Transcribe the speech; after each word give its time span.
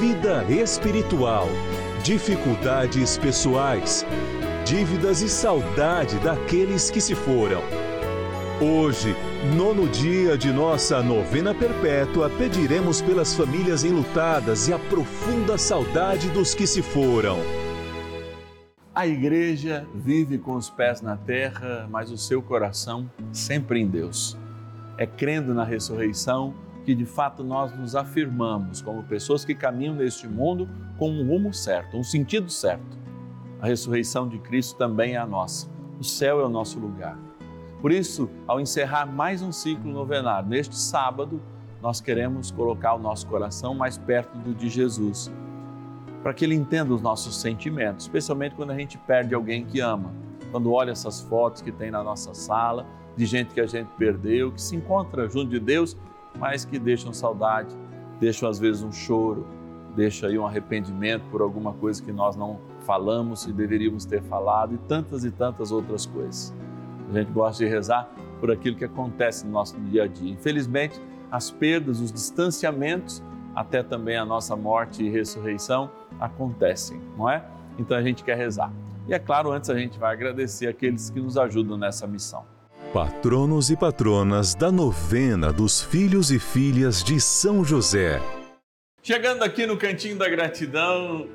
vida 0.00 0.44
espiritual, 0.48 1.48
dificuldades 2.02 3.18
pessoais, 3.18 4.06
dívidas 4.64 5.20
e 5.20 5.28
saudade 5.28 6.18
daqueles 6.20 6.90
que 6.90 7.00
se 7.00 7.14
foram. 7.14 7.60
Hoje, 8.60 9.14
nono 9.56 9.88
dia 9.88 10.38
de 10.38 10.52
nossa 10.52 11.02
novena 11.02 11.54
perpétua, 11.54 12.30
pediremos 12.30 13.02
pelas 13.02 13.34
famílias 13.34 13.84
enlutadas 13.84 14.68
e 14.68 14.72
a 14.72 14.78
profunda 14.78 15.58
saudade 15.58 16.30
dos 16.30 16.54
que 16.54 16.66
se 16.66 16.80
foram. 16.80 17.38
A 18.94 19.06
igreja 19.06 19.86
vive 19.94 20.38
com 20.38 20.54
os 20.54 20.70
pés 20.70 21.02
na 21.02 21.16
terra, 21.16 21.88
mas 21.90 22.10
o 22.10 22.16
seu 22.16 22.40
coração 22.40 23.10
sempre 23.32 23.80
em 23.80 23.86
Deus. 23.86 24.38
É 24.96 25.06
crendo 25.06 25.54
na 25.54 25.64
ressurreição 25.64 26.54
que 26.84 26.94
de 26.94 27.04
fato 27.04 27.44
nós 27.44 27.76
nos 27.76 27.94
afirmamos 27.94 28.82
como 28.82 29.02
pessoas 29.04 29.44
que 29.44 29.54
caminham 29.54 29.94
neste 29.94 30.26
mundo 30.26 30.68
com 30.98 31.10
um 31.10 31.26
rumo 31.26 31.52
certo, 31.52 31.96
um 31.96 32.02
sentido 32.02 32.50
certo. 32.50 32.98
A 33.60 33.66
ressurreição 33.66 34.28
de 34.28 34.38
Cristo 34.38 34.76
também 34.76 35.14
é 35.14 35.18
a 35.18 35.26
nossa. 35.26 35.70
O 35.98 36.04
céu 36.04 36.40
é 36.40 36.44
o 36.44 36.48
nosso 36.48 36.80
lugar. 36.80 37.16
Por 37.80 37.92
isso, 37.92 38.28
ao 38.46 38.60
encerrar 38.60 39.06
mais 39.06 39.42
um 39.42 39.52
ciclo 39.52 39.90
novenário, 39.90 40.48
neste 40.48 40.76
sábado, 40.76 41.40
nós 41.80 42.00
queremos 42.00 42.50
colocar 42.50 42.94
o 42.94 42.98
nosso 42.98 43.26
coração 43.26 43.74
mais 43.74 43.98
perto 43.98 44.36
do 44.38 44.54
de 44.54 44.68
Jesus, 44.68 45.32
para 46.22 46.32
que 46.32 46.44
ele 46.44 46.54
entenda 46.54 46.94
os 46.94 47.02
nossos 47.02 47.40
sentimentos, 47.40 48.06
especialmente 48.06 48.54
quando 48.54 48.70
a 48.70 48.78
gente 48.78 48.96
perde 48.98 49.34
alguém 49.34 49.64
que 49.64 49.80
ama. 49.80 50.12
Quando 50.52 50.72
olha 50.72 50.92
essas 50.92 51.20
fotos 51.22 51.62
que 51.62 51.72
tem 51.72 51.90
na 51.90 52.02
nossa 52.04 52.34
sala, 52.34 52.86
de 53.16 53.26
gente 53.26 53.52
que 53.52 53.60
a 53.60 53.66
gente 53.66 53.88
perdeu, 53.98 54.52
que 54.52 54.62
se 54.62 54.76
encontra 54.76 55.28
junto 55.28 55.50
de 55.50 55.58
Deus 55.58 55.96
mas 56.38 56.64
que 56.64 56.78
deixam 56.78 57.12
saudade, 57.12 57.74
deixam 58.20 58.48
às 58.48 58.58
vezes 58.58 58.82
um 58.82 58.92
choro, 58.92 59.46
deixa 59.94 60.26
aí 60.26 60.38
um 60.38 60.46
arrependimento 60.46 61.22
por 61.30 61.42
alguma 61.42 61.72
coisa 61.72 62.02
que 62.02 62.12
nós 62.12 62.36
não 62.36 62.58
falamos 62.80 63.46
e 63.46 63.52
deveríamos 63.52 64.04
ter 64.04 64.22
falado 64.22 64.74
e 64.74 64.78
tantas 64.78 65.24
e 65.24 65.30
tantas 65.30 65.70
outras 65.70 66.06
coisas. 66.06 66.54
A 67.10 67.18
gente 67.18 67.30
gosta 67.32 67.64
de 67.64 67.70
rezar 67.70 68.08
por 68.40 68.50
aquilo 68.50 68.76
que 68.76 68.84
acontece 68.84 69.46
no 69.46 69.52
nosso 69.52 69.78
dia 69.80 70.04
a 70.04 70.06
dia. 70.06 70.32
Infelizmente, 70.32 71.00
as 71.30 71.50
perdas, 71.50 72.00
os 72.00 72.12
distanciamentos, 72.12 73.22
até 73.54 73.82
também 73.82 74.16
a 74.16 74.24
nossa 74.24 74.56
morte 74.56 75.04
e 75.04 75.10
ressurreição 75.10 75.90
acontecem, 76.18 77.00
não 77.16 77.28
é? 77.28 77.44
Então 77.78 77.96
a 77.96 78.02
gente 78.02 78.24
quer 78.24 78.36
rezar. 78.36 78.72
E 79.06 79.14
é 79.14 79.18
claro, 79.18 79.50
antes 79.52 79.68
a 79.68 79.78
gente 79.78 79.98
vai 79.98 80.12
agradecer 80.12 80.68
aqueles 80.68 81.10
que 81.10 81.20
nos 81.20 81.36
ajudam 81.36 81.76
nessa 81.76 82.06
missão 82.06 82.51
patronos 82.92 83.70
e 83.70 83.76
patronas 83.76 84.54
da 84.54 84.70
novena 84.70 85.50
dos 85.50 85.80
filhos 85.80 86.30
e 86.30 86.38
filhas 86.38 87.02
de 87.02 87.18
São 87.18 87.64
José. 87.64 88.20
Chegando 89.02 89.42
aqui 89.42 89.66
no 89.66 89.78
Cantinho 89.78 90.18
da 90.18 90.28
Gratidão, 90.28 91.26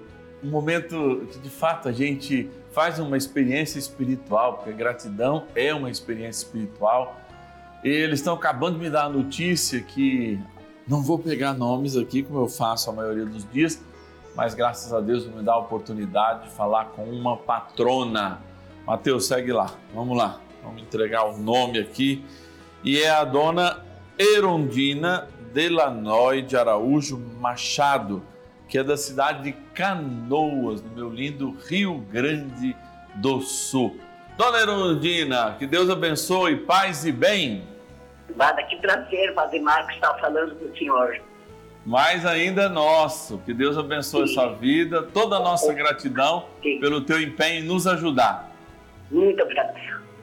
um 0.44 0.52
momento 0.52 1.28
que 1.32 1.40
de 1.40 1.50
fato 1.50 1.90
a 1.90 1.92
gente 1.92 2.48
faz 2.72 3.00
uma 3.00 3.18
experiência 3.18 3.80
espiritual, 3.80 4.58
porque 4.58 4.72
gratidão 4.72 5.46
é 5.56 5.74
uma 5.74 5.90
experiência 5.90 6.46
espiritual. 6.46 7.20
E 7.84 7.90
eles 7.90 8.20
estão 8.20 8.36
acabando 8.36 8.78
de 8.78 8.84
me 8.84 8.90
dar 8.92 9.06
a 9.06 9.10
notícia 9.10 9.82
que 9.82 10.40
não 10.88 11.02
vou 11.02 11.18
pegar 11.18 11.56
nomes 11.56 11.98
aqui, 11.98 12.22
como 12.22 12.40
eu 12.40 12.48
faço 12.48 12.92
a 12.92 12.94
maioria 12.94 13.26
dos 13.26 13.50
dias, 13.50 13.82
mas 14.36 14.54
graças 14.54 14.94
a 14.94 15.00
Deus 15.00 15.26
me 15.26 15.42
dá 15.42 15.54
a 15.54 15.58
oportunidade 15.58 16.44
de 16.44 16.50
falar 16.52 16.86
com 16.90 17.06
uma 17.06 17.36
patrona. 17.36 18.42
Mateus, 18.86 19.26
segue 19.26 19.52
lá, 19.52 19.72
vamos 19.92 20.16
lá. 20.16 20.40
Vamos 20.68 20.82
entregar 20.82 21.24
o 21.24 21.38
nome 21.38 21.80
aqui. 21.80 22.26
E 22.84 23.02
é 23.02 23.10
a 23.10 23.24
dona 23.24 23.86
Erondina 24.20 25.30
Delanoy 25.54 26.42
de 26.42 26.58
Araújo 26.58 27.18
Machado, 27.40 28.22
que 28.68 28.78
é 28.78 28.84
da 28.84 28.98
cidade 28.98 29.44
de 29.44 29.54
Canoas, 29.74 30.84
no 30.84 30.90
meu 30.90 31.10
lindo 31.10 31.52
Rio 31.70 32.00
Grande 32.12 32.76
do 33.16 33.40
Sul. 33.40 33.98
Dona 34.36 34.60
Erondina, 34.60 35.56
que 35.58 35.66
Deus 35.66 35.90
abençoe, 35.90 36.58
paz 36.58 37.06
e 37.06 37.14
bem. 37.14 37.64
Nada, 38.36 38.62
que 38.64 38.76
prazer, 38.76 39.34
Padre 39.34 39.62
Marcos, 39.62 39.96
estar 39.96 40.14
falando 40.16 40.54
com 40.56 40.66
o 40.66 40.78
senhor. 40.78 41.22
Mais 41.86 42.26
ainda 42.26 42.64
é 42.64 42.70
nosso. 42.70 43.38
Que 43.46 43.54
Deus 43.54 43.78
abençoe 43.78 44.28
Sim. 44.28 44.34
sua 44.34 44.54
vida, 44.54 45.02
toda 45.02 45.38
a 45.38 45.40
nossa 45.40 45.74
gratidão 45.74 46.46
Sim. 46.62 46.80
pelo 46.82 47.02
teu 47.02 47.22
empenho 47.22 47.64
em 47.64 47.66
nos 47.66 47.88
ajudar. 47.88 48.52
Muito 49.10 49.42
obrigada. 49.42 49.74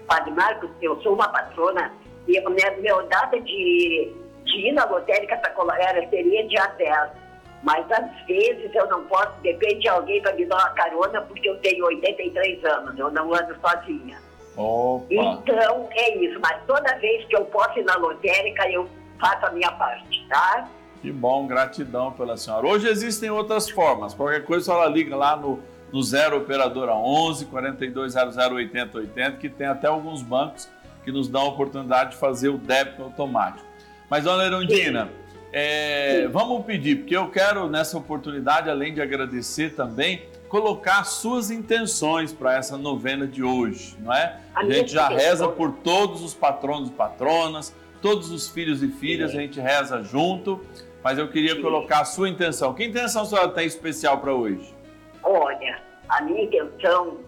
Padre 0.07 0.31
Marcos, 0.33 0.71
eu 0.81 1.01
sou 1.03 1.15
uma 1.15 1.29
patrona 1.29 1.93
e 2.27 2.39
a 2.39 2.51
minha, 2.51 2.71
minha 2.79 3.03
data 3.03 3.41
de, 3.41 4.13
de 4.45 4.69
ir 4.69 4.73
na 4.73 4.85
lotérica 4.87 5.37
para 5.37 5.51
Colorado 5.51 6.09
seria 6.11 6.47
dia 6.47 6.67
10. 6.67 7.25
Mas 7.63 7.91
às 7.91 8.27
vezes 8.27 8.75
eu 8.75 8.87
não 8.89 9.05
posso, 9.05 9.33
depende 9.43 9.81
de 9.81 9.89
alguém 9.89 10.21
para 10.21 10.35
me 10.35 10.45
dar 10.45 10.57
uma 10.57 10.71
carona, 10.71 11.23
porque 11.23 11.49
eu 11.49 11.57
tenho 11.61 11.87
83 11.87 12.65
anos, 12.65 12.99
eu 12.99 13.11
não 13.11 13.33
ando 13.33 13.57
sozinha. 13.61 14.19
Opa. 14.57 15.07
Então 15.11 15.89
é 15.93 16.17
isso, 16.19 16.39
mas 16.41 16.63
toda 16.67 16.99
vez 16.99 17.25
que 17.27 17.37
eu 17.37 17.45
posso 17.47 17.79
ir 17.79 17.85
na 17.85 17.97
lotérica, 17.97 18.69
eu 18.71 18.87
faço 19.19 19.47
a 19.47 19.51
minha 19.51 19.73
parte, 19.73 20.27
tá? 20.29 20.69
Que 21.01 21.11
bom, 21.11 21.47
gratidão 21.47 22.13
pela 22.13 22.37
senhora. 22.37 22.67
Hoje 22.67 22.89
existem 22.89 23.31
outras 23.31 23.69
formas, 23.69 24.15
qualquer 24.15 24.45
coisa 24.45 24.73
a 24.73 24.75
senhora 24.75 24.91
liga 24.91 25.17
lá 25.17 25.37
no 25.37 25.61
no 25.95 26.03
0 26.03 26.39
operadora 26.39 26.93
11 26.93 27.45
4200 27.47 28.37
8080, 28.37 29.37
que 29.37 29.49
tem 29.49 29.69
até 29.69 29.87
alguns 29.87 30.23
bancos 30.23 30.69
que 31.05 31.13
nos 31.13 31.29
dão 31.29 31.43
a 31.43 31.49
oportunidade 31.51 32.11
de 32.11 32.17
fazer 32.17 32.49
o 32.49 32.59
débito 32.59 33.05
automático. 33.05 33.65
Mas, 34.11 34.25
dona 34.25 34.45
Erundina, 34.45 35.09
é, 35.53 36.27
vamos 36.33 36.65
pedir, 36.65 36.97
porque 36.97 37.17
eu 37.17 37.31
quero 37.31 37.69
nessa 37.69 37.97
oportunidade, 37.97 38.69
além 38.69 38.93
de 38.93 39.01
agradecer 39.01 39.77
também, 39.77 40.25
colocar 40.49 41.05
suas 41.05 41.49
intenções 41.49 42.33
para 42.33 42.57
essa 42.57 42.77
novena 42.77 43.25
de 43.25 43.45
hoje, 43.45 43.97
não 44.01 44.13
é? 44.13 44.41
A 44.53 44.65
gente 44.65 44.91
já 44.91 45.07
reza 45.07 45.47
por 45.47 45.75
todos 45.75 46.23
os 46.23 46.35
patronos 46.35 46.89
e 46.89 46.93
patronas, 46.93 47.73
todos 48.03 48.33
os 48.33 48.49
filhos 48.49 48.83
e 48.83 48.89
filhas, 48.89 49.31
a 49.31 49.35
gente 49.35 49.61
reza 49.61 50.03
junto, 50.03 50.61
mas 51.05 51.19
eu 51.19 51.29
queria 51.29 51.61
colocar 51.63 52.01
a 52.01 52.05
sua 52.05 52.29
intenção. 52.29 52.75
Que 52.75 52.85
intenção 52.85 53.23
a 53.23 53.27
senhora 53.27 53.49
tem 53.51 53.65
especial 53.65 54.19
para 54.19 54.35
hoje? 54.35 54.74
Olha, 55.25 55.81
a 56.09 56.23
minha 56.23 56.45
intenção 56.45 57.19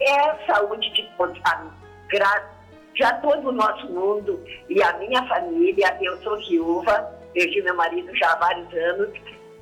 é 0.00 0.20
a 0.20 0.46
saúde 0.46 0.92
de 0.92 1.08
todos, 1.16 1.40
já 2.94 3.14
todo 3.20 3.48
o 3.48 3.52
nosso 3.52 3.86
mundo 3.86 4.42
e 4.68 4.82
a 4.82 4.92
minha 4.98 5.26
família. 5.28 5.96
Eu 6.00 6.20
sou 6.22 6.36
viúva, 6.38 7.10
perdi 7.32 7.62
meu 7.62 7.76
marido 7.76 8.14
já 8.16 8.32
há 8.32 8.36
vários 8.36 8.72
anos 8.74 9.10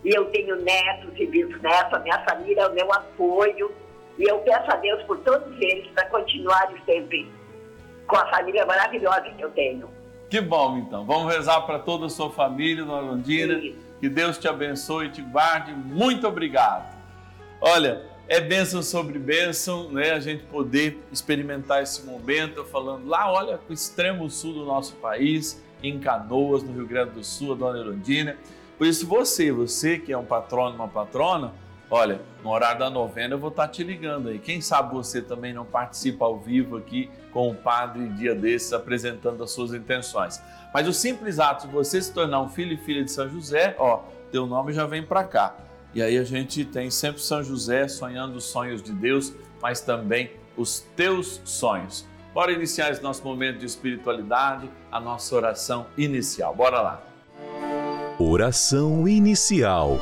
e 0.04 0.16
eu 0.16 0.24
tenho 0.30 0.56
netos 0.56 1.12
e 1.16 1.26
bisnetos, 1.26 1.92
a 1.92 1.98
minha 1.98 2.18
família 2.24 2.62
é 2.62 2.68
o 2.68 2.72
meu 2.72 2.92
apoio. 2.92 3.70
E 4.18 4.24
eu 4.24 4.38
peço 4.40 4.70
a 4.70 4.76
Deus 4.76 5.02
por 5.04 5.18
todos 5.20 5.56
eles 5.60 5.86
para 5.88 6.06
continuarem 6.06 6.76
sempre 6.84 7.30
com 8.06 8.16
a 8.16 8.26
família 8.28 8.66
maravilhosa 8.66 9.22
que 9.22 9.42
eu 9.42 9.50
tenho. 9.50 9.88
Que 10.28 10.40
bom, 10.40 10.78
então. 10.78 11.04
Vamos 11.04 11.32
rezar 11.32 11.62
para 11.62 11.78
toda 11.78 12.06
a 12.06 12.08
sua 12.08 12.30
família, 12.30 12.84
dona 12.84 13.00
Londrina. 13.00 13.60
Que 14.00 14.08
Deus 14.08 14.38
te 14.38 14.48
abençoe 14.48 15.06
e 15.06 15.10
te 15.10 15.22
guarde. 15.22 15.72
Muito 15.72 16.26
obrigado. 16.26 16.99
Olha, 17.60 18.02
é 18.26 18.40
bênção 18.40 18.82
sobre 18.82 19.18
bênção, 19.18 19.90
né? 19.90 20.12
A 20.12 20.20
gente 20.20 20.44
poder 20.44 20.98
experimentar 21.12 21.82
esse 21.82 22.06
momento, 22.06 22.64
falando 22.64 23.06
lá, 23.06 23.30
olha, 23.30 23.60
o 23.68 23.72
extremo 23.72 24.30
sul 24.30 24.54
do 24.54 24.64
nosso 24.64 24.94
país, 24.96 25.62
em 25.82 25.98
Canoas, 25.98 26.62
no 26.62 26.72
Rio 26.72 26.86
Grande 26.86 27.10
do 27.10 27.22
Sul, 27.22 27.52
a 27.52 27.56
dona 27.56 27.78
Erundina. 27.78 28.36
Por 28.78 28.86
isso, 28.86 29.06
você, 29.06 29.52
você 29.52 29.98
que 29.98 30.10
é 30.10 30.16
um 30.16 30.24
patrono, 30.24 30.74
uma 30.74 30.88
patrona, 30.88 31.52
olha, 31.90 32.22
no 32.42 32.48
horário 32.48 32.78
da 32.78 32.88
novena 32.88 33.34
eu 33.34 33.38
vou 33.38 33.50
estar 33.50 33.68
te 33.68 33.82
ligando 33.82 34.30
aí. 34.30 34.38
Quem 34.38 34.62
sabe 34.62 34.94
você 34.94 35.20
também 35.20 35.52
não 35.52 35.66
participa 35.66 36.24
ao 36.24 36.38
vivo 36.38 36.78
aqui 36.78 37.10
com 37.30 37.50
o 37.50 37.54
padre 37.54 38.08
dia 38.08 38.34
desses 38.34 38.72
apresentando 38.72 39.42
as 39.44 39.50
suas 39.50 39.74
intenções. 39.74 40.40
Mas 40.72 40.88
o 40.88 40.94
simples 40.94 41.38
ato 41.38 41.66
de 41.66 41.74
você 41.74 42.00
se 42.00 42.10
tornar 42.10 42.40
um 42.40 42.48
filho 42.48 42.72
e 42.72 42.78
filha 42.78 43.04
de 43.04 43.10
São 43.10 43.28
José, 43.28 43.74
ó, 43.78 44.00
teu 44.32 44.46
nome 44.46 44.72
já 44.72 44.86
vem 44.86 45.02
para 45.02 45.24
cá. 45.24 45.54
E 45.92 46.02
aí 46.02 46.16
a 46.18 46.24
gente 46.24 46.64
tem 46.64 46.90
sempre 46.90 47.20
São 47.20 47.42
José 47.42 47.88
sonhando 47.88 48.36
os 48.36 48.44
sonhos 48.44 48.82
de 48.82 48.92
Deus, 48.92 49.32
mas 49.60 49.80
também 49.80 50.30
os 50.56 50.80
teus 50.96 51.40
sonhos. 51.44 52.06
Bora 52.32 52.52
iniciar 52.52 52.90
esse 52.90 53.02
nosso 53.02 53.24
momento 53.24 53.58
de 53.58 53.66
espiritualidade, 53.66 54.70
a 54.90 55.00
nossa 55.00 55.34
oração 55.34 55.86
inicial. 55.98 56.54
Bora 56.54 56.80
lá. 56.80 57.02
Oração 58.18 59.08
inicial. 59.08 59.98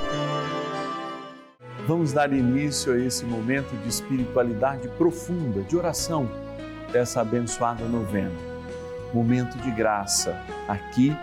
Vamos 1.87 2.13
dar 2.13 2.31
início 2.35 2.93
a 2.93 2.99
esse 2.99 3.25
momento 3.25 3.75
de 3.83 3.89
espiritualidade 3.89 4.89
profunda, 4.89 5.63
de 5.63 5.75
oração 5.75 6.29
dessa 6.93 7.23
abençoada 7.23 7.87
novena. 7.87 8.37
Momento 9.15 9.57
de 9.57 9.71
graça 9.71 10.39
aqui 10.69 11.17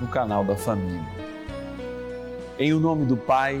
no 0.00 0.08
canal 0.08 0.44
da 0.44 0.56
família. 0.56 1.06
Em 2.58 2.72
o 2.72 2.80
nome 2.80 3.06
do 3.06 3.16
Pai 3.16 3.60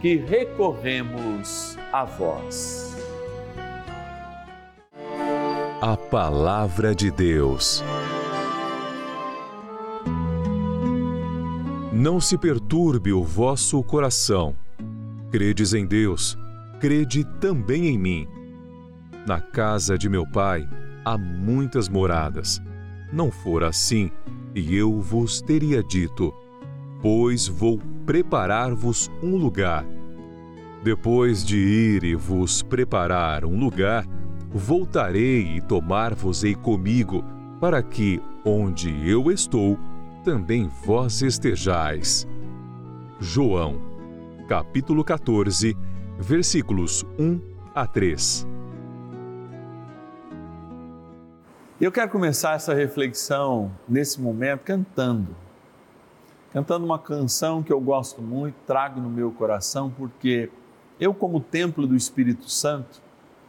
que 0.00 0.16
recorremos 0.16 1.76
a 1.92 2.04
vós. 2.04 2.96
A 5.82 5.94
Palavra 5.94 6.94
de 6.94 7.10
Deus. 7.10 7.84
Não 11.92 12.18
se 12.18 12.38
perturbe 12.38 13.12
o 13.12 13.22
vosso 13.22 13.82
coração. 13.82 14.56
Credes 15.30 15.74
em 15.74 15.86
Deus, 15.86 16.36
crede 16.80 17.24
também 17.38 17.86
em 17.88 17.98
mim. 17.98 18.26
Na 19.26 19.38
casa 19.40 19.98
de 19.98 20.08
meu 20.08 20.26
pai 20.26 20.66
há 21.04 21.18
muitas 21.18 21.90
moradas. 21.90 22.60
Não 23.12 23.30
for 23.30 23.62
assim, 23.62 24.10
e 24.54 24.74
eu 24.74 24.98
vos 24.98 25.42
teria 25.42 25.82
dito 25.82 26.32
pois 27.02 27.46
vou 27.46 27.78
preparar-vos 28.04 29.10
um 29.22 29.36
lugar. 29.36 29.84
Depois 30.82 31.44
de 31.44 31.56
ir 31.58 32.04
e 32.04 32.14
vos 32.14 32.62
preparar 32.62 33.44
um 33.44 33.58
lugar, 33.58 34.06
voltarei 34.50 35.56
e 35.56 35.60
tomar-vos-ei 35.60 36.54
comigo, 36.54 37.24
para 37.60 37.82
que, 37.82 38.20
onde 38.44 39.08
eu 39.08 39.30
estou, 39.30 39.78
também 40.24 40.70
vós 40.84 41.22
estejais. 41.22 42.26
João, 43.20 43.80
capítulo 44.48 45.04
14, 45.04 45.76
versículos 46.18 47.04
1 47.18 47.40
a 47.74 47.86
3. 47.86 48.46
Eu 51.80 51.92
quero 51.92 52.10
começar 52.10 52.54
essa 52.54 52.74
reflexão 52.74 53.70
nesse 53.88 54.20
momento 54.20 54.60
cantando 54.60 55.34
cantando 56.52 56.84
uma 56.84 56.98
canção 56.98 57.62
que 57.62 57.72
eu 57.72 57.80
gosto 57.80 58.20
muito, 58.20 58.54
trago 58.66 59.00
no 59.00 59.08
meu 59.08 59.30
coração, 59.30 59.90
porque 59.90 60.50
eu, 60.98 61.14
como 61.14 61.40
templo 61.40 61.86
do 61.86 61.96
Espírito 61.96 62.50
Santo, 62.50 63.00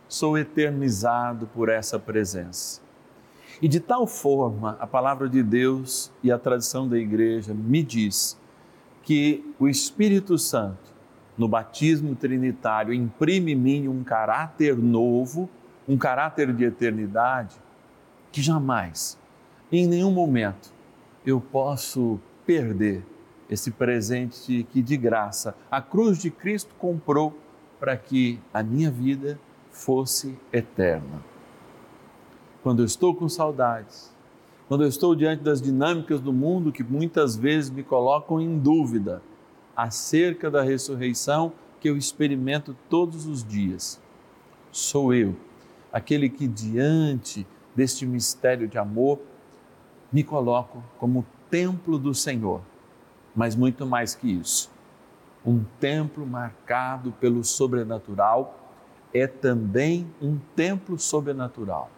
sou 0.08 0.38
eternizado 0.38 1.48
por 1.48 1.70
essa 1.70 1.98
presença. 1.98 2.82
E 3.62 3.68
de 3.68 3.80
tal 3.80 4.08
forma, 4.08 4.78
a 4.80 4.88
palavra 4.88 5.30
de 5.30 5.42
Deus 5.44 6.12
e 6.24 6.32
a 6.32 6.38
tradição 6.38 6.88
da 6.88 6.98
igreja 6.98 7.54
me 7.54 7.84
diz 7.84 8.40
que 9.04 9.44
o 9.60 9.68
Espírito 9.68 10.38
Santo, 10.38 10.92
no 11.38 11.48
batismo 11.48 12.16
trinitário, 12.16 12.94
imprime 12.94 13.54
em 13.54 13.56
mim 13.56 13.88
um 13.88 14.04
caráter 14.04 14.78
novo, 14.78 15.50
um 15.88 15.98
caráter 15.98 16.54
de 16.54 16.64
eternidade, 16.64 17.56
que 18.32 18.42
jamais, 18.42 19.18
em 19.72 19.88
nenhum 19.88 20.12
momento, 20.12 20.72
eu 21.26 21.40
posso 21.40 22.20
perder 22.52 23.02
esse 23.50 23.72
presente 23.72 24.68
que 24.70 24.82
de 24.82 24.98
graça 24.98 25.56
a 25.70 25.82
cruz 25.82 26.18
de 26.18 26.30
Cristo 26.30 26.76
comprou 26.78 27.34
para 27.80 27.96
que 27.96 28.42
a 28.54 28.62
minha 28.62 28.92
vida 28.92 29.40
fosse 29.72 30.38
eterna. 30.52 31.24
Quando 32.62 32.82
eu 32.82 32.86
estou 32.86 33.16
com 33.16 33.30
saudades, 33.30 34.14
quando 34.68 34.84
eu 34.84 34.90
estou 34.90 35.16
diante 35.16 35.42
das 35.42 35.62
dinâmicas 35.62 36.20
do 36.20 36.34
mundo 36.34 36.74
que 36.74 36.84
muitas 36.84 37.38
vezes 37.38 37.70
me 37.70 37.84
colocam 37.84 38.42
em 38.42 38.60
dúvida 38.60 39.22
acerca 39.74 40.52
da 40.52 40.62
ressurreição 40.62 41.54
que 41.80 41.90
eu 41.90 41.96
experimento 41.96 42.76
todos 42.90 43.26
os 43.28 43.46
dias, 43.46 43.98
sou 44.74 45.14
eu, 45.14 45.38
aquele 45.92 46.30
que 46.30 46.50
diante 46.50 47.48
deste 47.74 48.06
mistério 48.06 48.68
de 48.68 48.78
amor 48.78 49.20
me 50.12 50.22
coloco 50.22 50.84
como 51.00 51.26
templo 51.52 52.00
do 52.00 52.16
Senhor, 52.16 52.62
mas 53.36 53.56
muito 53.56 53.86
mais 53.86 54.16
que 54.16 54.32
isso, 54.32 54.72
Um 55.44 55.64
templo 55.80 56.26
marcado 56.26 57.12
pelo 57.14 57.44
sobrenatural 57.44 58.60
é 59.12 59.26
também 59.26 60.08
um 60.22 60.38
templo 60.56 61.00
sobrenatural. 61.00 61.90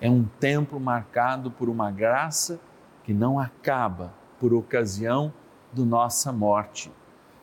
É 0.00 0.08
um 0.08 0.24
templo 0.38 0.78
marcado 0.78 1.50
por 1.50 1.68
uma 1.68 1.90
graça 1.90 2.60
que 3.02 3.12
não 3.12 3.38
acaba 3.40 4.12
por 4.38 4.54
ocasião 4.54 5.32
da 5.72 5.82
nossa 5.82 6.32
morte, 6.32 6.92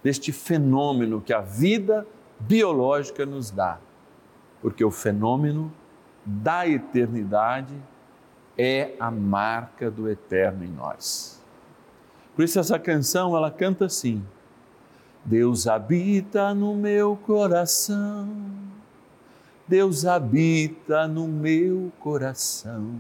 deste 0.02 0.32
fenômeno 0.32 1.20
que 1.20 1.34
a 1.34 1.42
vida 1.42 2.08
biológica 2.40 3.26
nos 3.26 3.52
dá, 3.52 3.80
porque 4.62 4.84
o 4.84 4.92
fenômeno 4.92 5.72
da 6.26 6.68
eternidade 6.68 7.76
é 8.58 8.96
a 9.00 9.10
marca 9.10 9.90
do 9.90 10.10
eterno 10.10 10.64
em 10.64 10.70
nós. 10.70 11.42
Por 12.36 12.44
isso 12.46 12.60
essa 12.60 12.80
canção 12.80 13.36
ela 13.36 13.52
canta 13.52 13.86
assim: 13.86 14.24
Deus 15.24 15.68
habita 15.68 16.54
no 16.54 16.76
meu 16.76 17.16
coração. 17.16 18.28
Deus 19.68 20.06
habita 20.06 21.08
no 21.08 21.28
meu 21.28 21.92
coração. 22.00 23.00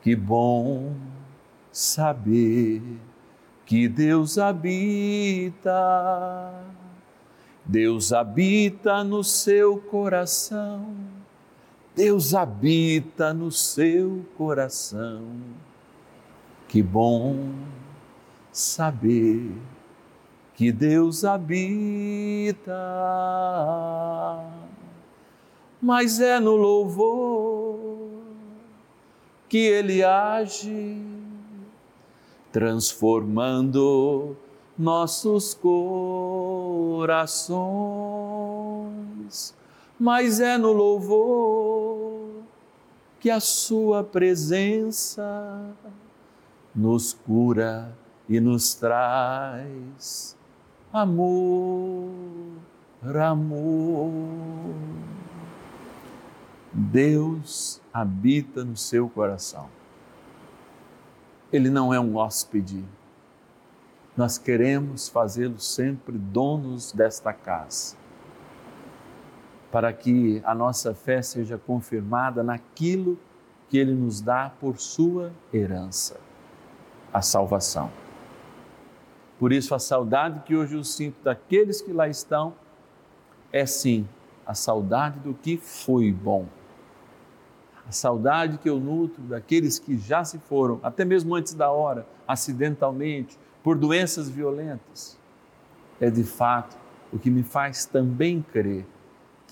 Que 0.00 0.16
bom 0.16 0.94
saber 1.70 2.82
que 3.66 3.88
Deus 3.88 4.38
habita. 4.38 5.72
Deus 7.64 8.12
habita 8.12 9.04
no 9.04 9.22
seu 9.22 9.78
coração. 9.78 10.94
Deus 11.94 12.34
habita 12.34 13.34
no 13.34 13.52
seu 13.52 14.24
coração. 14.36 15.22
Que 16.66 16.82
bom 16.82 17.52
saber 18.50 19.52
que 20.54 20.72
Deus 20.72 21.22
habita. 21.24 22.72
Mas 25.80 26.18
é 26.20 26.40
no 26.40 26.56
louvor 26.56 27.78
que 29.48 29.58
Ele 29.58 30.02
age, 30.02 30.96
transformando 32.50 34.34
nossos 34.78 35.52
corações. 35.52 37.12
Mas 39.98 40.40
é 40.40 40.56
no 40.56 40.72
louvor 40.72 41.81
que 43.22 43.30
a 43.30 43.38
Sua 43.38 44.02
presença 44.02 45.70
nos 46.74 47.12
cura 47.14 47.96
e 48.28 48.40
nos 48.40 48.74
traz 48.74 50.36
amor, 50.92 52.10
amor. 53.22 54.10
Deus 56.72 57.80
habita 57.94 58.64
no 58.64 58.76
seu 58.76 59.08
coração. 59.08 59.68
Ele 61.52 61.70
não 61.70 61.94
é 61.94 62.00
um 62.00 62.16
hóspede. 62.16 62.84
Nós 64.16 64.36
queremos 64.36 65.08
fazê-lo 65.08 65.60
sempre 65.60 66.18
donos 66.18 66.90
desta 66.90 67.32
casa, 67.32 67.94
para 69.72 69.90
que 69.90 70.42
a 70.44 70.54
nossa 70.54 70.94
fé 70.94 71.22
seja 71.22 71.56
confirmada 71.56 72.42
naquilo 72.42 73.18
que 73.70 73.78
Ele 73.78 73.94
nos 73.94 74.20
dá 74.20 74.52
por 74.60 74.78
sua 74.78 75.32
herança, 75.50 76.20
a 77.10 77.22
salvação. 77.22 77.90
Por 79.38 79.50
isso, 79.50 79.74
a 79.74 79.78
saudade 79.78 80.40
que 80.40 80.54
hoje 80.54 80.76
eu 80.76 80.84
sinto 80.84 81.24
daqueles 81.24 81.80
que 81.80 81.90
lá 81.90 82.06
estão 82.06 82.52
é 83.50 83.64
sim 83.64 84.06
a 84.46 84.52
saudade 84.52 85.18
do 85.20 85.32
que 85.32 85.56
foi 85.56 86.12
bom. 86.12 86.46
A 87.88 87.92
saudade 87.92 88.58
que 88.58 88.68
eu 88.68 88.78
nutro 88.78 89.22
daqueles 89.22 89.78
que 89.78 89.96
já 89.96 90.22
se 90.22 90.38
foram, 90.38 90.80
até 90.82 91.02
mesmo 91.02 91.34
antes 91.34 91.54
da 91.54 91.70
hora, 91.70 92.06
acidentalmente, 92.28 93.38
por 93.62 93.78
doenças 93.78 94.28
violentas, 94.28 95.18
é 95.98 96.10
de 96.10 96.24
fato 96.24 96.76
o 97.10 97.18
que 97.18 97.30
me 97.30 97.42
faz 97.42 97.86
também 97.86 98.42
crer 98.42 98.86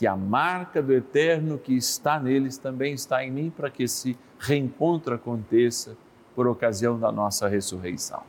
que 0.00 0.07
a 0.07 0.16
marca 0.16 0.83
do 0.83 0.95
eterno 0.95 1.59
que 1.59 1.76
está 1.76 2.19
neles 2.19 2.57
também 2.57 2.95
está 2.95 3.23
em 3.23 3.30
mim 3.30 3.52
para 3.54 3.69
que 3.69 3.83
esse 3.83 4.16
reencontro 4.38 5.14
aconteça 5.14 5.95
por 6.35 6.47
ocasião 6.47 6.99
da 6.99 7.12
nossa 7.12 7.47
ressurreição. 7.47 8.23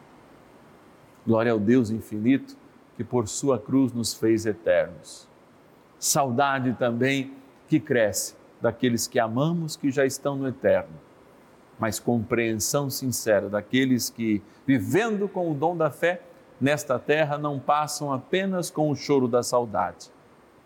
Glória 1.26 1.54
ao 1.54 1.58
Deus 1.58 1.90
infinito 1.90 2.58
que 2.98 3.06
por 3.06 3.26
sua 3.30 3.58
cruz 3.58 3.94
nos 3.94 4.14
fez 4.14 4.46
eternos. 4.46 5.30
Saudade 5.98 6.74
também 6.74 7.34
que 7.70 7.80
cresce 7.80 8.36
daqueles 8.60 9.08
que 9.08 9.18
amamos 9.18 9.78
que 9.78 9.90
já 9.90 10.06
estão 10.06 10.36
no 10.36 10.50
eterno, 10.50 11.00
mas 11.80 12.02
compreensão 12.02 12.90
sincera 12.90 13.48
daqueles 13.48 14.10
que, 14.10 14.44
vivendo 14.68 15.26
com 15.30 15.50
o 15.50 15.54
dom 15.54 15.78
da 15.78 15.90
fé, 15.90 16.22
nesta 16.60 17.00
terra 17.00 17.38
não 17.38 17.58
passam 17.58 18.12
apenas 18.12 18.70
com 18.70 18.92
o 18.92 18.96
choro 18.96 19.26
da 19.26 19.42
saudade, 19.42 20.12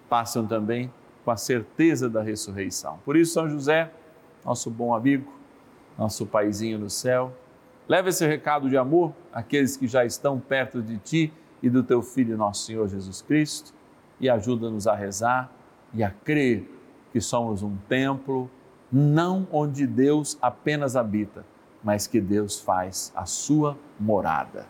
passam 0.10 0.46
também 0.46 0.92
com 1.24 1.32
a 1.32 1.38
certeza 1.38 2.10
da 2.10 2.22
ressurreição. 2.22 3.00
Por 3.04 3.16
isso, 3.16 3.34
São 3.34 3.50
José, 3.50 3.92
nosso 4.44 4.70
bom 4.70 4.94
amigo, 4.94 5.32
nosso 5.98 6.26
paizinho 6.26 6.78
no 6.78 6.90
céu, 6.90 7.34
Leva 7.88 8.10
esse 8.10 8.26
recado 8.26 8.68
de 8.68 8.78
amor 8.78 9.14
àqueles 9.32 9.78
que 9.78 9.88
já 9.88 10.04
estão 10.04 10.40
perto 10.40 10.82
de 10.82 10.98
ti 10.98 11.34
e 11.62 11.70
do 11.70 11.84
teu 11.84 12.02
Filho, 12.02 12.36
nosso 12.36 12.66
Senhor 12.66 12.88
Jesus 12.88 13.22
Cristo, 13.22 13.74
e 14.20 14.30
ajuda-nos 14.30 14.88
a 14.88 14.96
rezar 14.96 15.52
e 15.94 16.04
a 16.04 16.10
crer 16.10 16.68
que 17.12 17.22
somos 17.22 17.62
um 17.62 17.76
templo, 17.88 18.50
não 18.92 19.48
onde 19.52 19.86
Deus 19.86 20.38
apenas 20.42 20.96
habita, 20.96 21.46
mas 21.84 22.08
que 22.08 22.20
Deus 22.20 22.60
faz 22.60 23.12
a 23.16 23.26
sua 23.26 23.78
morada. 24.00 24.66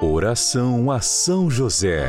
Oração 0.00 0.90
a 0.90 1.00
São 1.00 1.50
José. 1.50 2.08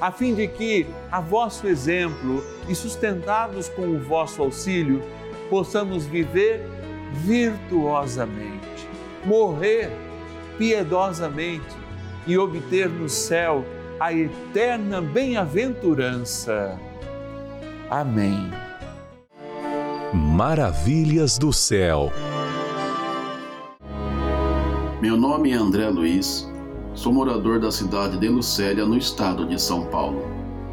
a 0.00 0.10
fim 0.12 0.34
de 0.34 0.46
que, 0.48 0.86
a 1.10 1.20
vosso 1.20 1.66
exemplo 1.66 2.44
e 2.68 2.74
sustentados 2.74 3.68
com 3.68 3.82
o 3.82 3.98
vosso 3.98 4.42
auxílio, 4.42 5.02
possamos 5.48 6.04
viver 6.04 6.62
virtuosamente, 7.12 8.88
morrer 9.24 9.90
piedosamente 10.58 11.76
e 12.26 12.36
obter 12.36 12.88
no 12.88 13.08
céu 13.08 13.64
a 13.98 14.12
eterna 14.12 15.00
bem-aventurança. 15.00 16.78
Amém. 17.88 18.50
Maravilhas 20.12 21.38
do 21.38 21.52
céu. 21.52 22.12
Meu 25.00 25.16
nome 25.16 25.52
é 25.52 25.54
André 25.54 25.88
Luiz, 25.88 26.50
sou 26.96 27.12
morador 27.12 27.60
da 27.60 27.70
cidade 27.70 28.18
de 28.18 28.26
Lucélia, 28.26 28.86
no 28.86 28.96
estado 28.96 29.46
de 29.46 29.60
São 29.60 29.84
Paulo. 29.84 30.22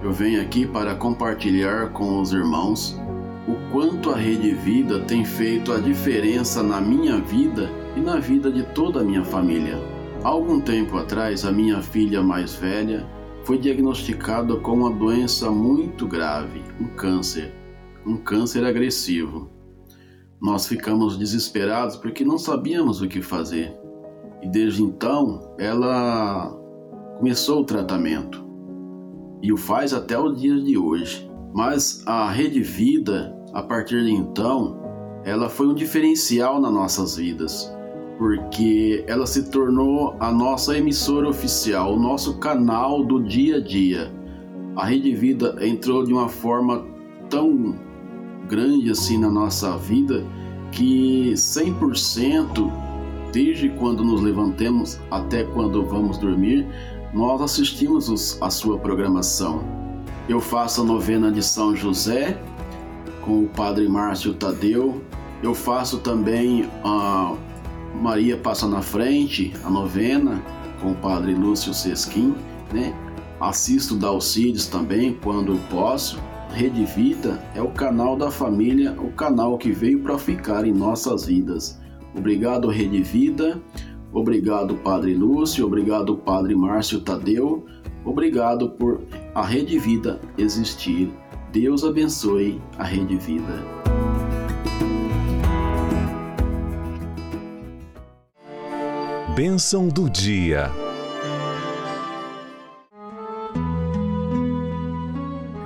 Eu 0.01 0.13
venho 0.13 0.41
aqui 0.41 0.65
para 0.65 0.95
compartilhar 0.95 1.89
com 1.91 2.21
os 2.21 2.31
irmãos 2.31 2.97
o 3.45 3.55
quanto 3.73 4.09
a 4.09 4.15
Rede 4.15 4.51
Vida 4.51 5.01
tem 5.01 5.25
feito 5.25 5.73
a 5.73 5.79
diferença 5.79 6.63
na 6.63 6.79
minha 6.79 7.17
vida 7.17 7.69
e 7.97 7.99
na 7.99 8.19
vida 8.19 8.49
de 8.49 8.63
toda 8.63 9.01
a 9.01 9.03
minha 9.03 9.23
família. 9.25 9.77
Há 10.23 10.29
algum 10.29 10.61
tempo 10.61 10.97
atrás, 10.97 11.43
a 11.43 11.51
minha 11.51 11.81
filha 11.81 12.23
mais 12.23 12.55
velha 12.55 13.05
foi 13.43 13.57
diagnosticada 13.57 14.55
com 14.55 14.75
uma 14.75 14.91
doença 14.91 15.51
muito 15.51 16.07
grave, 16.07 16.63
um 16.79 16.87
câncer, 16.87 17.53
um 18.05 18.15
câncer 18.15 18.63
agressivo. 18.63 19.51
Nós 20.41 20.67
ficamos 20.67 21.17
desesperados 21.17 21.97
porque 21.97 22.23
não 22.23 22.37
sabíamos 22.37 23.01
o 23.01 23.09
que 23.09 23.21
fazer. 23.21 23.77
E 24.43 24.50
desde 24.50 24.83
então, 24.83 25.55
ela 25.57 26.53
começou 27.17 27.62
o 27.62 27.65
tratamento 27.65 28.43
e 29.41 29.53
o 29.53 29.57
faz 29.57 29.93
até 29.93 30.17
o 30.17 30.33
dia 30.33 30.59
de 30.59 30.77
hoje. 30.77 31.29
Mas 31.53 32.03
a 32.05 32.29
Rede 32.29 32.62
Vida, 32.62 33.33
a 33.53 33.63
partir 33.63 34.03
de 34.03 34.12
então, 34.12 34.81
ela 35.23 35.50
foi 35.50 35.67
um 35.67 35.73
diferencial 35.73 36.59
nas 36.59 36.73
nossas 36.73 37.15
vidas 37.15 37.73
porque 38.17 39.03
ela 39.07 39.25
se 39.25 39.50
tornou 39.50 40.15
a 40.19 40.31
nossa 40.31 40.77
emissora 40.77 41.27
oficial, 41.27 41.95
o 41.95 42.00
nosso 42.00 42.38
canal 42.38 43.03
do 43.03 43.23
dia 43.23 43.57
a 43.57 43.62
dia. 43.62 44.13
A 44.75 44.85
Rede 44.85 45.13
Vida 45.15 45.55
entrou 45.62 46.05
de 46.05 46.13
uma 46.13 46.29
forma 46.29 46.85
tão 47.29 47.75
grande 48.47 48.91
assim 48.91 49.17
na 49.17 49.29
nossa 49.29 49.77
vida 49.77 50.23
que 50.71 51.31
100% 51.33 52.71
desde 53.33 53.67
quando 53.67 54.03
nos 54.03 54.21
levantamos 54.21 54.99
até 55.09 55.43
quando 55.43 55.83
vamos 55.83 56.19
dormir, 56.19 56.65
nós 57.11 57.41
assistimos 57.41 58.37
a 58.39 58.49
sua 58.49 58.77
programação. 58.77 59.63
Eu 60.29 60.39
faço 60.39 60.81
a 60.81 60.83
novena 60.85 61.31
de 61.31 61.43
São 61.43 61.75
José 61.75 62.39
com 63.21 63.43
o 63.43 63.47
Padre 63.47 63.89
Márcio 63.89 64.35
Tadeu. 64.35 65.01
Eu 65.41 65.55
faço 65.55 65.97
também 65.97 66.69
a 66.83 67.35
Maria 67.99 68.37
passa 68.37 68.67
na 68.67 68.81
frente, 68.81 69.51
a 69.63 69.69
novena, 69.69 70.41
com 70.81 70.91
o 70.91 70.95
padre 70.95 71.33
Lúcio 71.33 71.73
Sesquim, 71.73 72.35
né? 72.71 72.93
Assisto 73.39 73.95
Dalcides 73.95 74.67
também 74.67 75.17
quando 75.21 75.59
posso. 75.69 76.19
Rede 76.51 76.85
Vida 76.85 77.41
é 77.55 77.61
o 77.61 77.69
canal 77.69 78.15
da 78.15 78.29
família, 78.29 78.95
o 78.99 79.11
canal 79.11 79.57
que 79.57 79.71
veio 79.71 79.99
para 80.01 80.17
ficar 80.17 80.65
em 80.65 80.71
nossas 80.71 81.25
vidas. 81.25 81.79
Obrigado, 82.15 82.70
Rede 82.70 83.01
Vida. 83.01 83.62
Obrigado, 84.12 84.75
Padre 84.75 85.13
Lúcio. 85.13 85.65
Obrigado, 85.65 86.15
Padre 86.15 86.55
Márcio 86.55 87.01
Tadeu. 87.01 87.65
Obrigado 88.05 88.70
por 88.70 89.01
a 89.34 89.43
Rede 89.43 89.79
Vida 89.79 90.20
existir. 90.38 91.12
Deus 91.51 91.84
abençoe 91.84 92.62
a 92.77 92.84
Rede 92.84 93.15
Vida. 93.17 93.63
Bênção 99.36 99.88
do 99.88 100.08
dia. 100.10 100.70